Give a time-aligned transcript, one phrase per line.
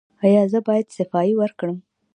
[0.25, 1.77] ایا زه باید صفايي وکړم؟